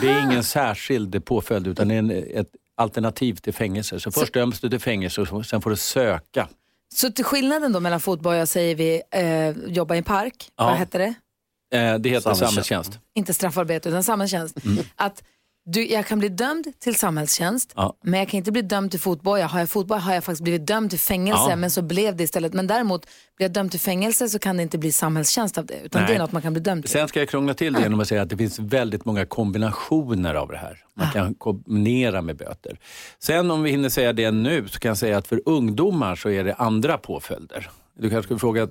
[0.00, 4.00] Det är ingen särskild påföljd utan det är en, ett alternativ till fängelse.
[4.00, 6.48] Så först döms du till fängelse och sen får du söka.
[6.94, 10.64] Så till skillnaden då mellan fotboja säger vi eh, jobba i en park, Ja.
[10.64, 11.14] vad hette det?
[11.78, 12.38] Eh, det heter Samhällstjänst.
[12.38, 12.98] samhällstjänst.
[13.14, 14.56] Inte straffarbete utan samhällstjänst.
[14.96, 15.22] Att
[15.72, 17.96] du, jag kan bli dömd till samhällstjänst, Ja.
[18.02, 19.46] men jag kan inte bli dömd till fotboja.
[19.46, 21.56] Har jag fotboja har jag faktiskt blivit dömd till fängelse, Ja.
[21.56, 22.52] men så blev det istället.
[22.54, 23.06] Men däremot,
[23.36, 26.08] blir jag dömd till fängelse så kan det inte bli samhällstjänst av det, utan Nej.
[26.10, 26.92] det är något man kan bli dömd till.
[26.92, 30.34] Sen ska jag krångla till det genom att säga att det finns väldigt många kombinationer
[30.34, 30.78] av det här.
[30.94, 32.78] Man kan kombinera med böter.
[33.18, 36.30] Sen om vi hinner säga det nu så kan jag säga att för ungdomar så
[36.30, 37.70] är det andra påföljder.
[37.98, 38.70] Du kanske skulle frågat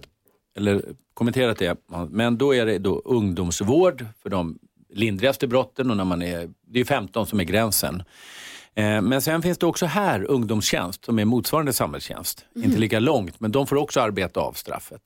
[0.57, 0.81] eller
[1.13, 1.77] kommenterat det,
[2.09, 4.59] men då är det då ungdomsvård för de
[4.93, 8.03] lindrigaste brotten och när man är, det är 15 som är gränsen.
[8.75, 12.45] Eh, Men sen finns det också här ungdomstjänst som är motsvarande samhällstjänst.
[12.55, 15.01] Inte lika långt, men de får också arbeta av straffet.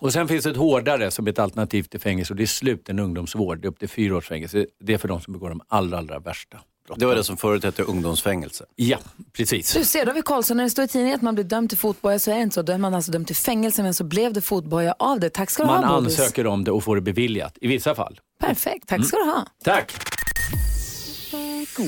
[0.00, 2.98] Och sen finns det ett hårdare som ett alternativ till fängelse och det är sluten
[2.98, 3.58] ungdomsvård.
[3.60, 4.66] Det är upp till fyra års fängelse.
[4.80, 7.00] Det är för de som begår de allra, allra värsta brotten.
[7.00, 8.64] Det var det som förut hette ungdomsfängelse.
[8.76, 8.98] Ja,
[9.32, 9.74] precis.
[9.74, 11.78] Du ser, då vi Karlsson, när det står i tidningen att man blir dömd till
[11.78, 12.62] fotboja så är det inte så.
[12.62, 15.30] Då är man alltså dömd till fängelse, men så blev det fotboja av det.
[15.30, 16.20] Tack ska du Man ha, Bodis.
[16.20, 18.20] ansöker om det och får det beviljat i vissa fall.
[18.40, 19.46] Perfekt, tack ska du ha.
[19.64, 19.92] Tack!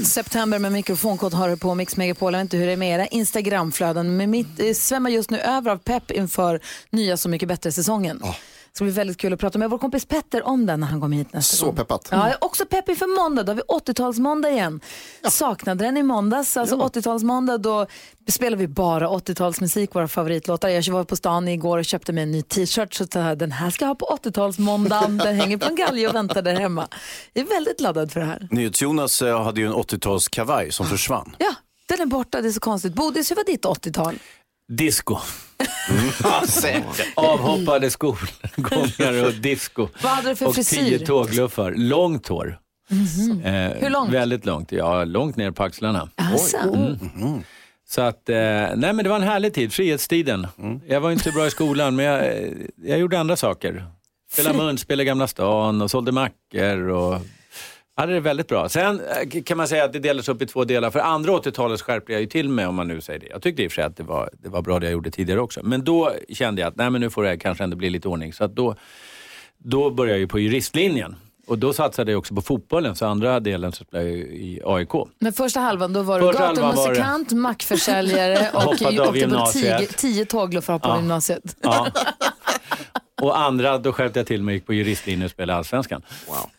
[0.04, 2.32] September med mikrofonkod har du på Mix Megapol.
[2.32, 5.38] Jag vet inte hur det är med era Instagramflöden, men mitt eh, svämmar just nu
[5.38, 6.60] över av pepp inför
[6.90, 8.18] nya Så mycket bättre-säsongen.
[8.18, 8.26] Det
[8.74, 11.16] ska bli väldigt kul att prata med vår kompis Petter om den när han kommer
[11.16, 11.76] hit nästa Så gång.
[11.76, 12.08] peppat.
[12.10, 13.42] Ja, jag är också pepp inför måndag.
[13.42, 14.80] Då har vi 80-talsmåndag igen.
[15.30, 16.56] Saknade den i måndags.
[16.56, 17.86] Alltså 80-talsmåndag, då
[18.28, 20.68] spelar vi bara 80-talsmusik, våra favoritlåtar.
[20.68, 22.94] Jag var på stan igår och köpte mig en ny t-shirt.
[22.94, 23.04] Så
[23.34, 25.18] den här ska jag ha på 80-talsmåndagen.
[25.24, 26.88] Den hänger på en galge och väntar där hemma.
[27.32, 28.48] Jag är väldigt laddad för det här.
[28.50, 31.36] NyhetsJonas eh, hade ju en 80-talskavaj som försvann.
[31.38, 31.54] Ja,
[31.88, 32.40] den är borta.
[32.40, 32.94] Det är så konstigt.
[32.94, 34.18] Bodis, hur var ditt 80-tal?
[34.68, 35.18] Disco.
[36.22, 36.42] Ja.
[37.14, 39.88] Avhoppade skolgångare och disco.
[40.02, 40.76] Vad hade du för och frisyr?
[40.84, 41.74] tio tågluffar.
[41.76, 42.58] Långt hår.
[43.44, 44.10] Eh, Hur långt?
[44.10, 44.72] Väldigt långt.
[44.72, 46.08] Ja, långt ner på axlarna.
[46.14, 46.56] Alltså.
[46.56, 47.42] Mm.
[47.88, 50.46] Så att, eh, nej men det var en härlig tid, frihetstiden.
[50.86, 52.48] Jag var inte bra i skolan men jag, eh,
[52.84, 53.84] jag gjorde andra saker.
[54.32, 57.20] Spelade munspel i Gamla stan och sålde mackor och
[57.96, 58.68] hade det väldigt bra.
[58.68, 59.00] Sen
[59.34, 60.90] eh, kan man säga att det delades upp i två delar.
[60.90, 63.26] För andra 80-talet skärpte jag ju till mig om man nu säger det.
[63.30, 65.10] Jag tyckte i och för sig att det var, det var bra det jag gjorde
[65.10, 65.60] tidigare också.
[65.62, 68.32] Men då kände jag att nej, men nu får det kanske ändå bli lite ordning.
[68.32, 68.76] Så att då,
[69.58, 71.16] då började jag ju på juristlinjen.
[71.46, 74.88] Och då satsade jag också på fotbollen, så andra delen så spelade jag i AIK.
[75.18, 78.84] Men första halvan, då var du var det- gatumusikant, mackförsäljare och åkte
[79.28, 80.96] på tio, tio tågluffar på Ja.
[80.96, 81.56] gymnasiet.
[81.62, 81.86] Ja.
[83.22, 86.02] Och andra, då skärpte jag till mig och gick på juristlinjen och spelade Allsvenskan.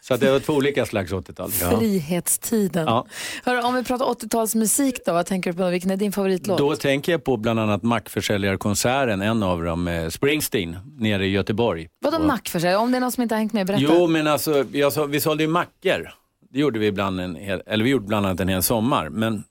[0.02, 1.52] Så att det var två olika slags 80-tal.
[1.52, 2.86] Frihetstiden.
[2.88, 3.06] Ja.
[3.46, 5.70] Hörru, om vi pratar 80-talsmusik då, vad tänker du på?
[5.70, 6.58] Vilken är din favoritlåt?
[6.58, 11.88] Då tänker jag på bland annat mackförsäljarkonserten, en av dem, eh, Springsteen, nere i Göteborg.
[12.02, 12.78] Vadå mackförsäljare?
[12.78, 13.84] Om det är någon som inte har hängt med, berätta.
[13.84, 16.10] Jo, men alltså, jag, så- vi sålde ju mackor.
[16.52, 19.10] Det gjorde vi ibland en hel, eller vi gjorde bland annat en hel sommar.
[19.10, 19.44] Men,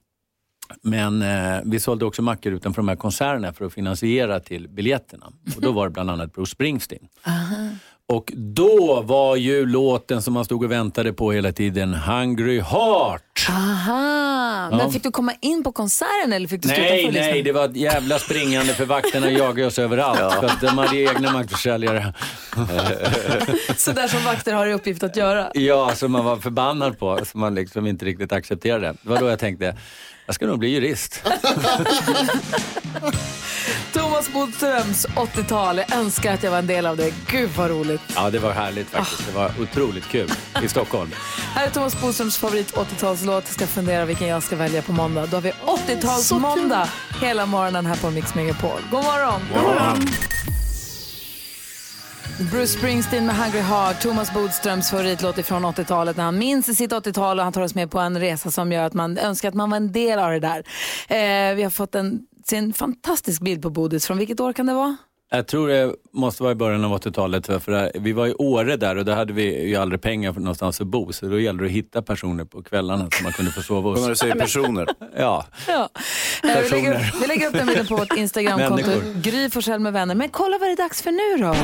[0.82, 5.26] men eh, vi sålde också mackor utanför de här konserterna för att finansiera till biljetterna.
[5.56, 7.08] Och då var det bland annat Bruce Springsteen.
[8.08, 13.46] Och då var ju låten som man stod och väntade på hela tiden Hungry Heart.
[13.50, 14.90] Aha, men Ja.
[14.90, 17.76] fick du komma in på konserten eller fick du stå Nej, nej, det var ett
[17.76, 20.34] jävla springande för vakterna jagade oss överallt.
[20.34, 22.14] För att de hade egna mackförsäljare.
[23.76, 25.50] Så där som vakter har i uppgift att göra.
[25.54, 28.94] Ja, som man var förbannad på, som man liksom inte riktigt accepterade.
[29.02, 29.76] Det var då jag tänkte,
[30.26, 31.22] jag ska nog bli jurist.
[33.92, 37.12] Thomas Bodströms 80-tal, jag önskar att jag var en del av det.
[37.30, 38.00] Gud vad roligt.
[38.14, 39.26] Ja, det var härligt faktiskt.
[39.26, 40.32] Det var otroligt kul
[40.62, 41.10] i Stockholm.
[41.54, 43.44] Här är Thomas Bodströms favorit 80-talslåt.
[43.46, 45.26] Jag ska fundera vilken jag ska välja på måndag.
[45.26, 46.86] Då har vi 80-talsmåndag
[47.20, 48.80] hela morgonen här på Mix Megapol.
[48.90, 49.40] God morgon!
[49.54, 50.08] God morgon.
[52.50, 57.38] Bruce Springsteen med Hungry Heart, Thomas Bodströms favoritlåt från 80-talet när han minns sitt 80-tal
[57.38, 59.70] och han tar oss med på en resa som gör att man önskar att man
[59.70, 60.58] var en del av det där.
[61.08, 62.20] Eh, vi har fått en,
[62.52, 64.06] en fantastisk bild på Bodis.
[64.06, 64.96] Från vilket år kan det vara?
[65.34, 67.46] Jag tror det måste vara i början av 80-talet.
[67.46, 70.80] För vi var i Åre där och där hade vi ju aldrig pengar för någonstans
[70.80, 71.12] att bo.
[71.12, 74.00] Så då gällde det att hitta personer på kvällarna som man kunde få sova hos.
[74.00, 74.86] När du säger personer.
[75.16, 75.46] Ja.
[75.68, 75.88] Ja.
[75.94, 76.00] Eh,
[76.42, 77.14] Vi, lägger, Personer.
[77.20, 78.90] vi lägger upp den bilden på vårt Instagramkonto.
[79.22, 80.14] Gry Forssell med vänner.
[80.14, 81.54] Men kolla vad det är dags för nu då.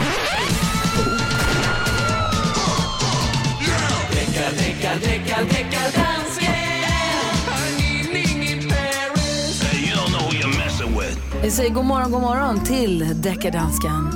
[11.49, 14.11] Vi säger god morgon, god morgon till deckardansken.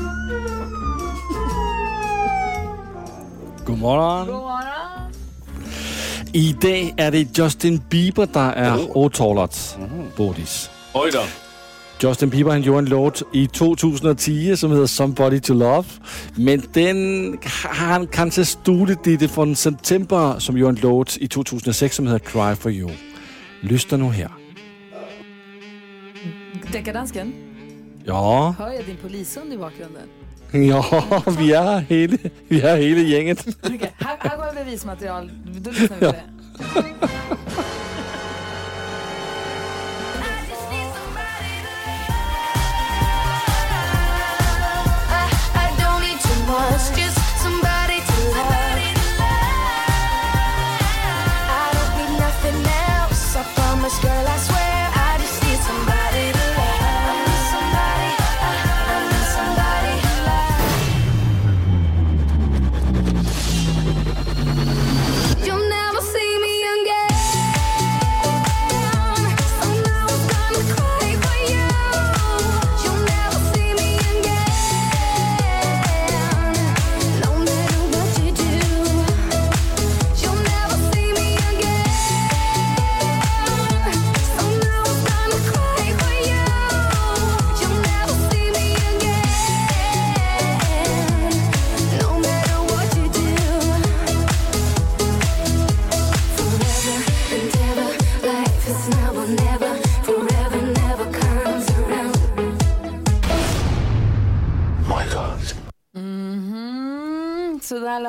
[3.66, 4.29] God morgon.
[6.33, 9.79] I dag är det Justin Bieber, der er årtalet,
[10.16, 10.71] Bodis.
[10.95, 11.23] Oj då.
[12.09, 15.85] Justin Bieber han gjorde en låt i 2010 som hedder Somebody to Love.
[16.35, 21.97] Men den har han kanske stulit lite från September som gjorde en låt i 2006
[21.97, 22.90] som hedder Cry for You.
[23.61, 24.41] Lyssna nu här.
[26.72, 27.32] Deckardansken?
[28.04, 28.54] Ja.
[28.58, 30.02] Hör jag din polishund i bakgrunden?
[30.54, 32.16] Ja, vi är hela,
[32.48, 33.46] vi är hela gänget.
[33.64, 35.30] Okay, här, kommer bevismaterial.
[35.44, 36.22] Då lyssnar vi på det.
[46.52, 47.01] I, I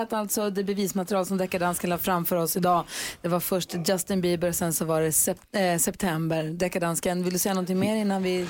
[0.03, 2.83] lät alltså det bevismaterial som Deckardansken la framför oss idag.
[3.21, 6.43] Det var först Justin Bieber, sen så var det sep- eh, September.
[6.43, 8.47] Deckardansken, vill du säga någonting mer innan vi...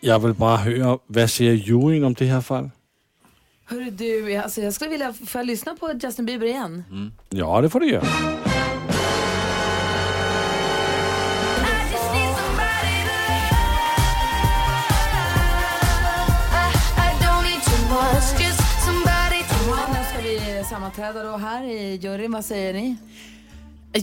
[0.00, 2.72] Jag vill bara höra, vad säger juryn om det här fallet?
[3.64, 6.84] Hörru du, alltså jag skulle vilja, får jag lyssna på Justin Bieber igen?
[7.28, 8.04] Ja, det får du göra.
[20.70, 22.96] Sammanträda då här i juryn, vad säger ni?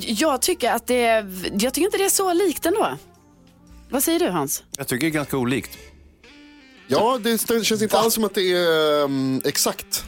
[0.06, 2.98] Jag tycker att det är, jag tycker inte det är så likt ändå.
[3.90, 4.64] Vad säger du Hans?
[4.78, 5.78] Jag tycker det är ganska olikt.
[6.88, 10.06] Ja, det, det känns inte alls som att det är um, exakt.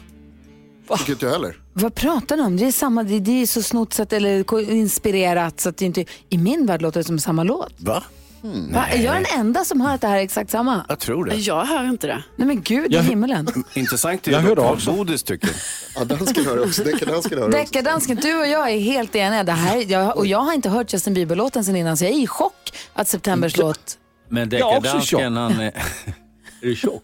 [0.97, 1.61] Tycker inte jag heller.
[1.73, 2.57] Vad pratar ni om?
[2.57, 6.05] Det är, samma, det, det är så snotsat eller inspirerat så att det inte...
[6.29, 7.73] I min värld låter det som samma låt.
[7.77, 8.03] Va?
[8.41, 8.85] Va?
[8.87, 10.85] Är jag den enda som hör att det här är exakt samma?
[10.89, 11.35] Jag tror det.
[11.35, 12.23] Jag hör inte det.
[12.35, 13.47] Nej men gud i himmelen.
[13.73, 14.91] Intressant är Jag ju vad också.
[14.91, 15.49] Bodis tycker.
[15.95, 16.83] Ja, dansken hör också.
[16.83, 17.57] Deckardansken hör också.
[17.57, 19.43] Deckardansken, du och jag är helt eniga.
[19.43, 22.17] Det här, jag, och jag har inte hört Justin Bieber-låten sen innan så jag är
[22.17, 23.97] i chock att Septembers låt...
[24.29, 25.71] Men deckardansken, han är...
[26.61, 27.03] Är du tjock?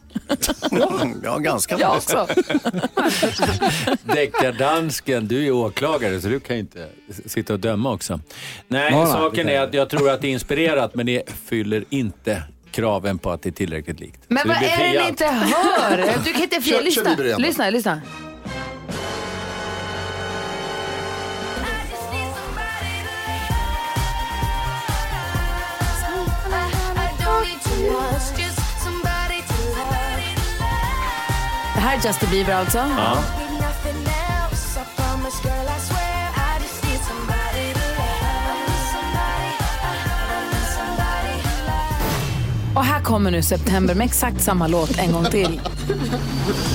[1.24, 1.78] Ja, ganska.
[1.80, 2.28] Jag också.
[4.04, 6.88] Deckardansken, du är åklagare så du kan ju inte
[7.26, 8.20] sitta och döma också.
[8.68, 12.44] Nej, nej, saken är att jag tror att det är inspirerat men det fyller inte
[12.72, 14.22] kraven på att det är tillräckligt likt.
[14.28, 15.98] Men Så vad är det ni inte hör?
[16.26, 18.02] Du kan inte Lyssna, lyssna, lyssna.
[31.96, 32.78] Här är Justin Bieber alltså.
[32.78, 33.18] Ja.
[42.76, 45.62] Och här kommer nu September med exakt samma låt en gång till.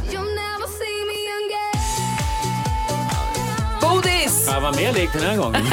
[4.71, 5.63] var mer lik den här gången.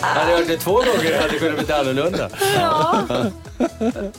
[0.00, 2.28] hade jag hört det två gånger hade det kunnat bli annorlunda.
[2.56, 2.98] Ja.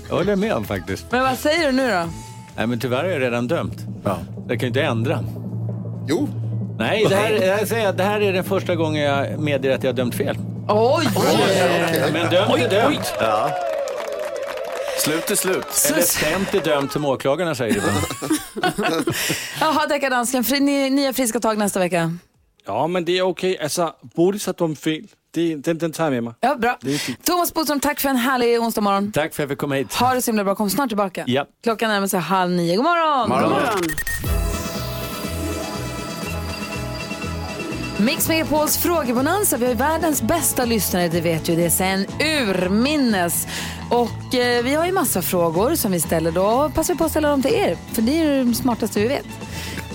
[0.09, 1.05] Jag håller med om faktiskt.
[1.09, 2.09] Men vad säger du nu då?
[2.55, 3.77] Nej, men tyvärr är jag redan dömt.
[4.03, 4.17] Ja.
[4.47, 5.19] Jag kan ju inte ändra.
[6.07, 6.29] Jo.
[6.77, 9.83] Nej, det här, jag säger, att det här är den första gången jag medger att
[9.83, 10.37] jag har dömt fel.
[10.67, 11.07] Oj!
[12.13, 13.13] Men dömt är dömt.
[13.19, 13.49] Ja.
[15.03, 15.65] Slut är slut.
[15.91, 17.97] Eller stämt är dömt som åklagarna säger ibland.
[19.59, 22.17] Jaha, Deckardansken, nya friska tag nästa vecka.
[22.65, 23.59] Ja, men det är okej.
[23.59, 25.07] Alltså, Bodis har dömt fel.
[25.33, 26.33] Det, den, den tar jag med mig.
[26.39, 26.79] Ja, bra.
[27.23, 29.11] Thomas Bodström, tack för en härlig onsdag morgon.
[29.11, 29.93] Tack för att jag fick komma hit.
[29.93, 31.23] Ha det så himla bra, kom snart tillbaka.
[31.27, 31.45] Ja.
[31.63, 32.75] Klockan närmar sig halv nio.
[32.75, 33.29] God morgon!
[33.29, 33.49] Morgon.
[33.49, 34.42] God morgon.
[38.05, 39.57] Mix Megapols frågebonanza.
[39.57, 43.47] Vi har ju världens bästa lyssnare, det vet ju det sen urminnes.
[43.89, 46.71] Och eh, vi har ju massa frågor som vi ställer då.
[46.75, 49.25] Passar vi på att ställa dem till er, för det är det smartaste vi vet.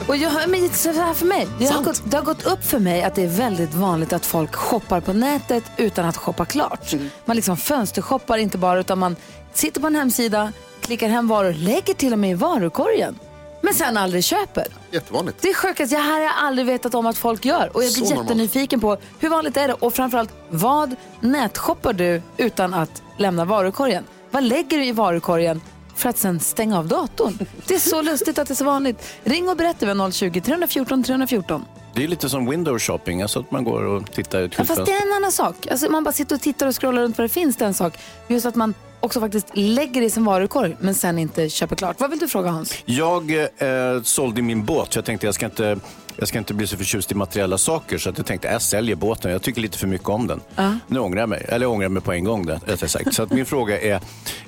[0.07, 2.79] Och jag, men så här för mig, det har, gått, det har gått upp för
[2.79, 6.95] mig att det är väldigt vanligt att folk shoppar på nätet utan att shoppa klart.
[7.25, 9.17] Man liksom fönstershoppar inte bara utan man
[9.53, 13.19] sitter på en hemsida, klickar hem varor, lägger till och med i varukorgen.
[13.63, 14.67] Men sen aldrig köper.
[14.91, 15.39] Jättevanligt.
[15.43, 17.71] Det är sjukt, jag här har jag aldrig vetat om att folk gör.
[17.77, 18.29] Och jag Så blir normalt.
[18.29, 19.75] jättenyfiken på hur vanligt är det?
[19.75, 24.05] Och framförallt, vad nätshoppar du utan att lämna varukorgen?
[24.31, 25.61] Vad lägger du i varukorgen
[25.97, 27.39] för att sen stänga av datorn?
[27.67, 29.15] Det är så lustigt att det är så vanligt.
[29.25, 31.65] Ring och berätta vid 020 314 314.
[31.95, 34.87] Det är lite som window shopping, alltså att man går och tittar ut Ja, fast
[34.87, 35.67] det är en annan sak.
[35.71, 37.75] Alltså, man bara sitter och tittar och scrollar runt vad det finns, det är en
[37.75, 37.99] sak.
[38.27, 42.01] Men just att man också faktiskt lägger i sin varukorg men sen inte köper klart.
[42.01, 42.75] Vad vill du fråga Hans?
[42.85, 45.79] Jag eh, sålde min båt, så jag tänkte jag ska inte
[46.17, 48.97] jag ska inte bli så förtjust i materiella saker så att jag tänkte jag säljer
[48.97, 49.31] båten.
[49.33, 50.41] Jag tycker lite för mycket om den.
[50.87, 53.15] Nu ångrar jag mig, eller jag ångrar mig på en gång där, rättare sagt.
[53.15, 54.01] Så att min fråga är,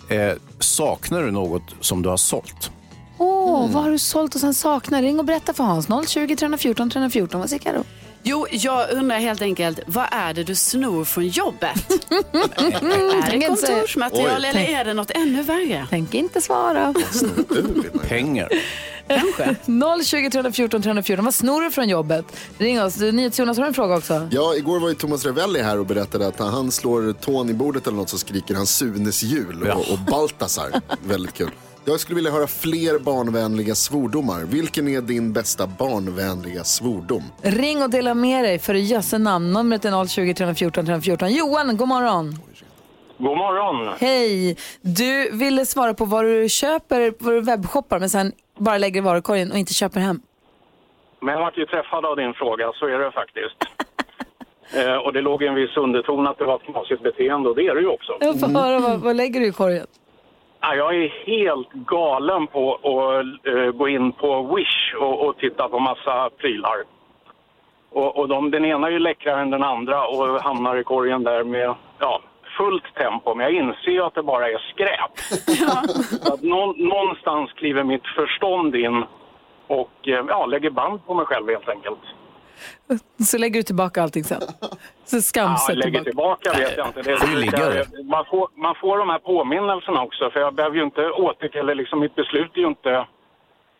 [0.08, 2.70] eh, saknar du något som du har sålt?
[3.18, 3.72] Åh, Mm.
[3.72, 5.02] vad har du sålt och sen saknar?
[5.02, 5.86] Ring och berätta för Hans.
[6.08, 7.40] 020 314 314.
[7.40, 7.84] Vad säger Karo?
[8.22, 11.90] Jo, jag undrar helt enkelt, vad är det du snor från jobbet?
[12.32, 15.86] är det kontorsmaterial eller är det något ännu värre?
[15.90, 16.94] Tänk inte svara.
[18.08, 18.48] Pengar.
[19.08, 19.56] Kanske.
[20.04, 21.24] 020 314 314.
[21.24, 22.24] Vad snor du från jobbet?
[22.58, 22.96] Ring oss.
[22.98, 24.28] NyhetsJonas har en fråga också.
[24.32, 27.54] Ja, igår var ju Thomas Ravelli här och berättade att när han slår tån i
[27.54, 29.74] bordet eller något så skriker han Sunes jul Ja.
[29.74, 30.70] och, och Baltasar.
[31.04, 31.50] Väldigt kul.
[31.90, 34.40] Jag skulle vilja höra fler barnvänliga svordomar.
[34.56, 37.22] Vilken är din bästa barnvänliga svordom?
[37.42, 39.52] Ring och dela med dig för jösse namn.
[39.52, 41.34] Numret är 020 314 314.
[41.34, 42.26] Johan, god morgon.
[43.18, 43.94] God morgon.
[44.00, 44.56] Hej.
[44.80, 49.04] Du ville svara på vad du köper, vad du webbshoppar men sen bara lägger i
[49.04, 50.20] varukorgen och inte köper hem.
[51.20, 53.58] Men jag vart ju träffad av din fråga, så är det faktiskt.
[54.86, 57.66] eh, och det låg en viss underton att det var ett knasigt beteende och det
[57.66, 58.12] är det ju också.
[58.20, 59.86] Jag får höra, vad, vad lägger du i korgen?
[60.70, 65.68] Ja, jag är helt galen på att eh, gå in på Wish och, och titta
[65.68, 66.76] på massa prylar.
[67.90, 71.24] Och, och de, den ena är ju läckrare än den andra och hamnar i korgen
[71.24, 72.20] där med ja,
[72.56, 73.34] fullt tempo.
[73.34, 75.18] Men jag inser ju att det bara är skräp.
[76.24, 79.04] Så att nå, någonstans kliver mitt förstånd in
[79.66, 82.00] och eh, ja, lägger band på mig själv helt enkelt.
[83.24, 84.40] Så lägger du tillbaka allting sen.
[85.04, 86.50] Så Ja, skamset lägger tillbaka.
[86.50, 87.02] tillbaka vet jag inte.
[87.02, 88.04] Det där.
[88.10, 90.30] man, får, man får de här påminnelserna också.
[90.30, 91.56] För jag behöver ju inte åter...
[91.56, 93.06] Eller liksom mitt beslut är ju inte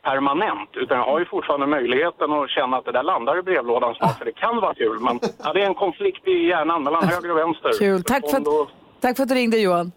[0.05, 0.71] permanent.
[0.83, 4.19] Utan jag har ju fortfarande möjligheten att känna att det där landar i brevlådan snart.
[4.19, 4.99] För det kan vara kul.
[5.01, 7.71] Men ja, det är en konflikt i hjärnan mellan höger och vänster.
[7.79, 8.03] Kul.
[8.03, 8.69] Tack för, att,
[9.01, 9.93] tack för att du ringde Johan.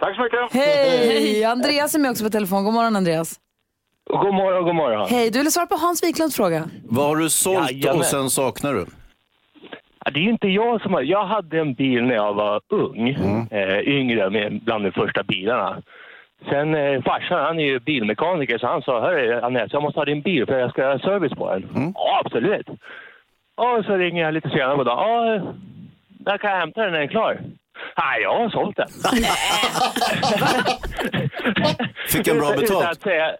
[0.00, 0.52] Tack så mycket.
[0.52, 1.44] Hej!
[1.44, 2.64] Andreas är med också på telefon.
[2.64, 3.40] God morgon Andreas.
[4.12, 5.08] God morgon, god morgon.
[5.10, 6.64] Hej, du ville svara på Hans Wiklunds fråga.
[6.84, 7.98] Vad har du sålt Jajamän.
[7.98, 8.86] och sen saknar du?
[10.04, 11.02] Ja, Det är inte jag som har...
[11.02, 13.08] Jag hade en bil när jag var ung,
[13.50, 15.82] eh, yngre, med bland de första bilarna.
[16.48, 20.04] Sen eh, farsan, han är ju bilmekaniker, så han sa Hörru Anette, jag måste ha
[20.04, 21.92] din bil för jag ska göra service på den.
[21.94, 22.68] Ja, absolut.
[23.54, 24.98] Och så ringer jag lite senare på dagen.
[25.08, 25.52] Ja,
[26.26, 27.40] när kan jag hämta den när den är klar?
[27.98, 28.88] Nej, jag har sålt den.
[32.08, 32.84] Fick en bra Utan betalt?
[32.86, 33.36] att säga-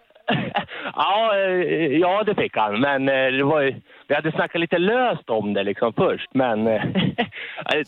[0.95, 2.79] ja, eh, ja, det fick han.
[2.81, 6.29] Men eh, det var ju, vi hade snackat lite löst om det liksom först.
[6.33, 6.83] Men eh,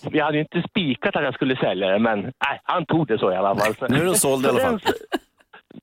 [0.12, 2.00] vi hade ju inte spikat att jag skulle sälja det.
[2.00, 3.74] Men nej, han tog det så i alla fall.
[3.90, 4.80] Nu är den såld i alla så fall.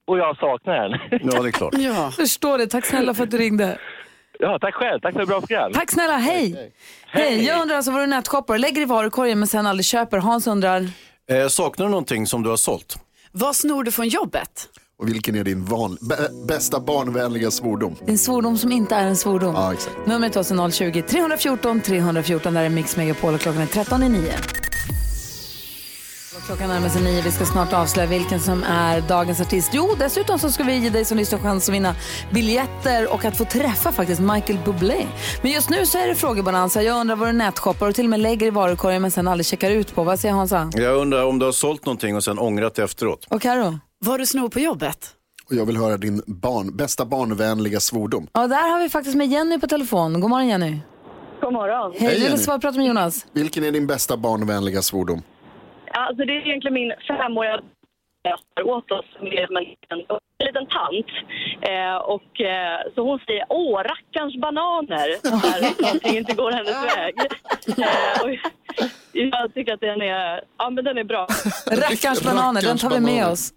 [0.07, 0.99] Och jag saknar den.
[1.33, 1.75] Ja, det är klart.
[1.79, 2.11] Ja.
[2.17, 2.67] Förstår det.
[2.67, 3.79] Tack snälla för att du ringde.
[4.39, 5.01] Ja, tack själv.
[5.01, 5.73] Tack för ett bra program.
[5.73, 6.73] Tack snälla, hej!
[7.07, 10.19] Hej, jag undrar alltså vad du nätshoppar, lägger i varukorgen men sen aldrig köper.
[10.19, 10.83] Hans undrar,
[11.31, 12.95] Eh, saknar du någonting som du har sålt?
[13.33, 14.69] Vad snor du från jobbet?
[15.01, 15.99] Och vilken är din van...
[16.01, 17.97] bä- bästa barnvänliga svordom?
[18.07, 19.55] din svordom som inte är en svordom.
[19.55, 19.97] Ja, exakt.
[20.07, 24.09] Numret till oss är 020-314 314, där är Mix Megapol och klockan är 13 i
[24.09, 24.33] 9.
[26.47, 27.23] Klockan närmar sig nio.
[27.23, 29.71] Vi ska snart avslöja vilken som är dagens artist.
[29.73, 31.95] Jo, dessutom så ska vi ge dig som lyssnar chans att vinna
[32.33, 35.07] biljetter och att få träffa faktiskt Michael Bublé.
[35.43, 36.83] Men just nu så är det frågebalansa.
[36.83, 39.47] Jag undrar vad du nätshoppar och till och med lägger i varukorgen men sen aldrig
[39.47, 40.05] checkar ut på.
[40.05, 40.71] Vad säger Hansa?
[40.75, 43.27] Jag undrar om du har sålt någonting och sen ångrat det efteråt.
[43.31, 43.79] Och Karo?
[44.05, 45.15] Vad du snor på jobbet?
[45.49, 48.27] Och jag vill höra din barn, bästa barnvänliga svordom.
[48.33, 50.21] Ja, där har vi faktiskt med Jenny på telefon.
[50.21, 50.79] God morgon Jenny.
[51.41, 51.93] God morgon.
[51.99, 52.29] Hej, du Jenny.
[52.31, 53.27] vill svara prata med Jonas.
[53.33, 55.23] Vilken är din bästa barnvänliga svordom?
[55.91, 57.57] Alltså det är egentligen min femåriga
[58.25, 59.65] dotter åt oss med en
[60.47, 61.07] liten tant.
[61.71, 65.09] Eh, och, eh, så hon säger åh, rackarns bananer
[65.43, 67.15] när någonting inte går hennes väg.
[67.85, 68.31] Eh, och
[69.13, 71.27] jag tycker att den är, ja, men den är bra.
[71.67, 73.53] Rackarns bananer, den tar vi med oss.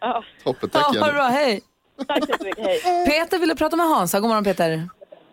[0.00, 0.24] Ja.
[0.44, 1.12] Toppen, Ja, tack det Jenny.
[1.12, 1.60] bra, hej.
[2.08, 3.06] Tack så mycket, hej.
[3.06, 4.20] Peter ville prata med Hansa.
[4.20, 4.88] God morgon Peter.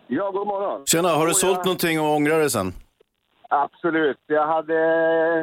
[0.06, 0.86] Ja, god morgon.
[0.86, 2.72] Tjena, har du Och sålt jag- någonting och ångrar det sen?
[3.48, 4.18] Absolut.
[4.26, 4.78] Jag hade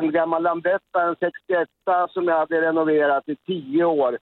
[0.01, 1.67] en gammal Lambretta, en 61
[2.09, 4.17] som jag hade renoverat i tio år.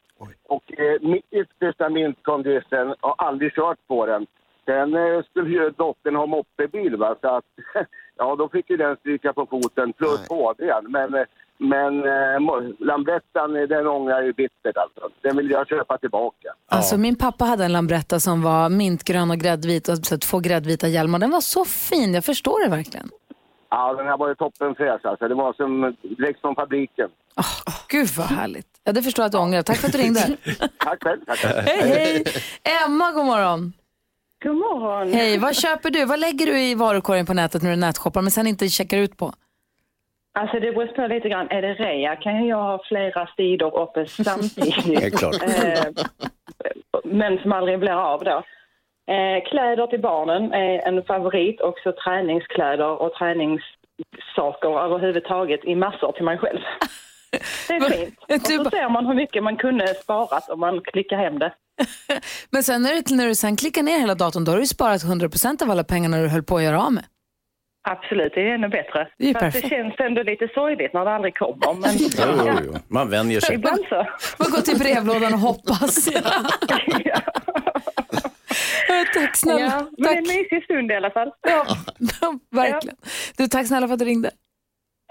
[0.47, 4.27] Och eh, mitt yttersta mintkondition har aldrig kört på den.
[4.65, 7.43] Sen eh, skulle ju dottern ha moppebil va, så att
[8.17, 10.91] ja, då fick ju den stryka på foten plus HDn.
[10.91, 11.23] Men, eh,
[11.61, 12.39] men eh,
[12.79, 15.09] Lambrettan, eh, den ångrar ju bittert alltså.
[15.21, 16.47] Den vill jag köpa tillbaka.
[16.69, 20.87] Alltså min pappa hade en Lambretta som var mintgrön och gräddvit och så två gräddvita
[20.87, 21.19] hjälmar.
[21.19, 23.09] Den var så fin, jag förstår det verkligen.
[23.69, 25.27] Ja, den här var ju toppenfräsch alltså.
[25.27, 27.09] Det var som direkt från fabriken.
[27.87, 28.67] Gud vad härligt.
[28.83, 29.61] Ja, det förstår jag att du ångrar.
[29.61, 30.19] Tack för att du ringde.
[30.77, 31.19] Tack själv.
[31.27, 31.39] Tack.
[31.39, 32.23] hej, hej!
[32.85, 33.73] Emma, god morgon.
[34.43, 35.13] God morgon.
[35.13, 36.05] Hej, vad köper du?
[36.05, 39.17] Vad lägger du i varukorgen på nätet när du nätshoppar men sen inte checkar ut
[39.17, 39.33] på?
[40.33, 41.47] Alltså det beror på lite grann.
[41.49, 45.23] Är det rea kan jag ha flera sidor uppe samtidigt.
[45.23, 45.83] Eh,
[47.03, 48.43] men som aldrig blir av då.
[49.13, 51.61] Eh, kläder till barnen är en favorit.
[51.61, 56.59] Också träningskläder och träningssaker överhuvudtaget i massor till mig själv.
[57.67, 58.19] Det är fint.
[58.29, 61.53] Och så ser man hur mycket man kunde sparat om man klickar hem det.
[62.49, 65.03] Men sen när du, när du sen klickar ner hela datorn, då har du sparat
[65.03, 67.03] 100% av alla pengarna du höll på att göra av med.
[67.83, 69.07] Absolut, det är ännu bättre.
[69.17, 71.73] Det är det känns ändå lite sorgligt när det aldrig kommer.
[71.73, 71.91] Men
[72.57, 72.79] Jo, jo.
[72.87, 73.55] Man vänjer sig.
[73.55, 74.07] ibland så.
[74.39, 76.09] Man går till brevlådan och hoppas.
[78.87, 79.59] Ja, tack snälla.
[79.59, 80.17] Ja, men tack.
[80.17, 81.31] en mysig stund i alla fall.
[81.41, 81.65] Ja,
[82.51, 82.97] verkligen.
[83.37, 84.31] Du, tack snälla för att du ringde.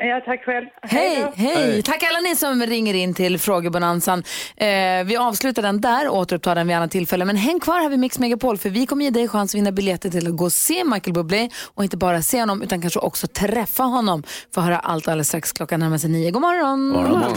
[0.03, 0.67] Ja, tack själv.
[0.83, 1.33] Hej, då.
[1.37, 1.83] hej!
[1.83, 4.23] Tack alla ni som ringer in till frågebonanzan.
[4.57, 4.67] Eh,
[5.05, 7.25] vi avslutar den där och återupptar den vid annat tillfälle.
[7.25, 9.73] Men häng kvar här vid Mix Megapol för vi kommer ge dig chans att vinna
[9.73, 13.01] biljetter till att gå och se Michael Bublé och inte bara se honom utan kanske
[13.01, 14.23] också träffa honom.
[14.55, 15.53] Få höra allt alldeles strax.
[15.53, 16.31] Klockan närmar sig nio.
[16.31, 17.37] God morgon!